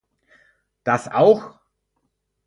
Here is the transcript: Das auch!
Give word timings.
Das 0.83 1.09
auch! 1.11 1.59